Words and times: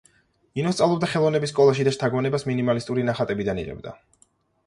ინო 0.59 0.69
სწავლობდა 0.75 1.09
ხელოვნების 1.11 1.53
სკოლაში 1.55 1.85
და 1.89 1.93
შთაგონებას 1.97 2.47
მინიმალისტური 2.51 3.05
ნახატებიდან 3.11 3.63
იღებდა. 3.65 3.95